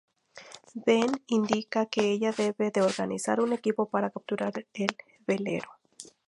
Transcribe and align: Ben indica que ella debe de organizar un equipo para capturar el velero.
Ben 0.87 1.09
indica 1.27 1.85
que 1.85 2.03
ella 2.13 2.31
debe 2.41 2.71
de 2.71 2.81
organizar 2.81 3.39
un 3.39 3.53
equipo 3.53 3.85
para 3.87 4.09
capturar 4.09 4.53
el 4.79 4.87
velero. 5.27 5.69